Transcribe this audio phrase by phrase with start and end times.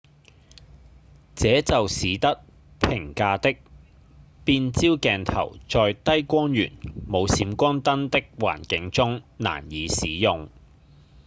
[1.35, 2.43] 這就使得
[2.79, 3.57] 平價的
[4.43, 6.71] 變焦鏡頭在低光源、
[7.07, 10.49] 無閃光燈的環境中難以使用